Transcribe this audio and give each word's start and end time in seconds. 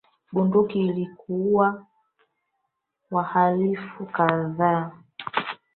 Bunduki 0.33 0.79
iliwaua 0.81 1.85
wahalifu 3.11 4.05
kadhaa 4.05 4.91